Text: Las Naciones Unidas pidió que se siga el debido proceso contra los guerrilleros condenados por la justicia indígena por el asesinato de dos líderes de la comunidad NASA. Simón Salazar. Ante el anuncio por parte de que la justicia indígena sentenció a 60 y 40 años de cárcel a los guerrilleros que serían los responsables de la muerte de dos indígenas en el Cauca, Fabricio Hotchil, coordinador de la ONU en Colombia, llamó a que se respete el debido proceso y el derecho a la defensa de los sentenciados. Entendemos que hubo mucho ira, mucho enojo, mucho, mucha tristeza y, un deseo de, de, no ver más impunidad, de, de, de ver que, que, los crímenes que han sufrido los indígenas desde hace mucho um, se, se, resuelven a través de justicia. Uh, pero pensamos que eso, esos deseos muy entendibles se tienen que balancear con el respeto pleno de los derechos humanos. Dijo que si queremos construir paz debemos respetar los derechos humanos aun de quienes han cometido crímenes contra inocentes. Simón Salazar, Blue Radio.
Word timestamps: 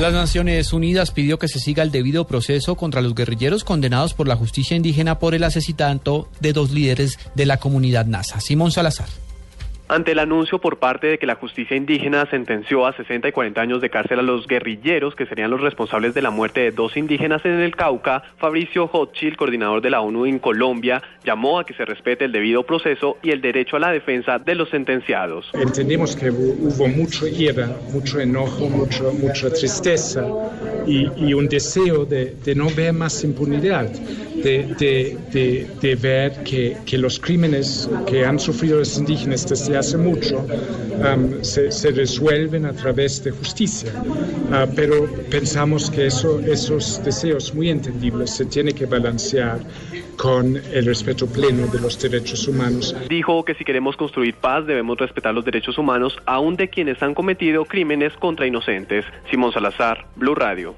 Las 0.00 0.14
Naciones 0.14 0.72
Unidas 0.72 1.10
pidió 1.10 1.38
que 1.38 1.46
se 1.46 1.60
siga 1.60 1.82
el 1.82 1.90
debido 1.90 2.26
proceso 2.26 2.74
contra 2.74 3.02
los 3.02 3.14
guerrilleros 3.14 3.64
condenados 3.64 4.14
por 4.14 4.26
la 4.26 4.34
justicia 4.34 4.74
indígena 4.74 5.18
por 5.18 5.34
el 5.34 5.44
asesinato 5.44 6.26
de 6.40 6.54
dos 6.54 6.70
líderes 6.70 7.18
de 7.34 7.44
la 7.44 7.58
comunidad 7.58 8.06
NASA. 8.06 8.40
Simón 8.40 8.72
Salazar. 8.72 9.08
Ante 9.90 10.12
el 10.12 10.20
anuncio 10.20 10.60
por 10.60 10.78
parte 10.78 11.08
de 11.08 11.18
que 11.18 11.26
la 11.26 11.34
justicia 11.34 11.76
indígena 11.76 12.24
sentenció 12.30 12.86
a 12.86 12.92
60 12.92 13.26
y 13.26 13.32
40 13.32 13.60
años 13.60 13.80
de 13.80 13.90
cárcel 13.90 14.20
a 14.20 14.22
los 14.22 14.46
guerrilleros 14.46 15.16
que 15.16 15.26
serían 15.26 15.50
los 15.50 15.60
responsables 15.60 16.14
de 16.14 16.22
la 16.22 16.30
muerte 16.30 16.60
de 16.60 16.70
dos 16.70 16.96
indígenas 16.96 17.44
en 17.44 17.58
el 17.58 17.74
Cauca, 17.74 18.22
Fabricio 18.38 18.86
Hotchil, 18.86 19.36
coordinador 19.36 19.82
de 19.82 19.90
la 19.90 20.00
ONU 20.00 20.26
en 20.26 20.38
Colombia, 20.38 21.02
llamó 21.24 21.58
a 21.58 21.64
que 21.64 21.74
se 21.74 21.84
respete 21.84 22.26
el 22.26 22.30
debido 22.30 22.62
proceso 22.62 23.18
y 23.20 23.32
el 23.32 23.40
derecho 23.40 23.78
a 23.78 23.80
la 23.80 23.90
defensa 23.90 24.38
de 24.38 24.54
los 24.54 24.70
sentenciados. 24.70 25.50
Entendemos 25.54 26.14
que 26.14 26.30
hubo 26.30 26.86
mucho 26.86 27.26
ira, 27.26 27.68
mucho 27.92 28.20
enojo, 28.20 28.68
mucho, 28.68 29.12
mucha 29.12 29.50
tristeza 29.50 30.24
y, 30.86 31.34
un 31.34 31.48
deseo 31.48 32.04
de, 32.04 32.36
de, 32.44 32.54
no 32.54 32.70
ver 32.70 32.92
más 32.92 33.24
impunidad, 33.24 33.90
de, 34.42 35.18
de, 35.32 35.70
de 35.80 35.94
ver 35.96 36.42
que, 36.44 36.76
que, 36.86 36.98
los 36.98 37.18
crímenes 37.18 37.88
que 38.06 38.24
han 38.24 38.38
sufrido 38.38 38.78
los 38.78 38.96
indígenas 38.98 39.48
desde 39.48 39.76
hace 39.76 39.96
mucho 39.96 40.38
um, 40.38 41.42
se, 41.42 41.70
se, 41.70 41.90
resuelven 41.90 42.66
a 42.66 42.72
través 42.72 43.22
de 43.24 43.30
justicia. 43.30 43.92
Uh, 43.94 44.72
pero 44.74 45.06
pensamos 45.30 45.90
que 45.90 46.06
eso, 46.06 46.40
esos 46.40 47.02
deseos 47.04 47.54
muy 47.54 47.70
entendibles 47.70 48.30
se 48.30 48.44
tienen 48.46 48.74
que 48.74 48.86
balancear 48.86 49.60
con 50.16 50.56
el 50.56 50.84
respeto 50.84 51.26
pleno 51.26 51.66
de 51.68 51.80
los 51.80 51.98
derechos 51.98 52.46
humanos. 52.46 52.94
Dijo 53.08 53.42
que 53.42 53.54
si 53.54 53.64
queremos 53.64 53.96
construir 53.96 54.34
paz 54.34 54.66
debemos 54.66 54.98
respetar 54.98 55.32
los 55.32 55.44
derechos 55.44 55.78
humanos 55.78 56.18
aun 56.26 56.56
de 56.56 56.68
quienes 56.68 57.02
han 57.02 57.14
cometido 57.14 57.64
crímenes 57.64 58.12
contra 58.18 58.46
inocentes. 58.46 59.04
Simón 59.30 59.52
Salazar, 59.52 60.06
Blue 60.16 60.34
Radio. 60.34 60.74